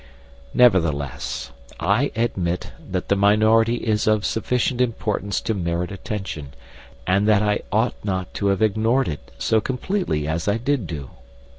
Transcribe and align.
Nevertheless, 0.55 1.51
I 1.79 2.11
admit 2.15 2.71
that 2.89 3.07
the 3.07 3.15
minority 3.15 3.75
is 3.75 4.07
of 4.07 4.25
sufficient 4.25 4.81
importance 4.81 5.39
to 5.41 5.53
merit 5.53 5.91
attention, 5.91 6.55
and 7.05 7.27
that 7.27 7.43
I 7.43 7.59
ought 7.71 8.03
not 8.03 8.33
to 8.33 8.47
have 8.47 8.63
ignored 8.63 9.07
it 9.07 9.29
so 9.37 9.61
completely 9.61 10.27
as 10.27 10.47
I 10.47 10.57
did 10.57 10.87
do. 10.87 11.11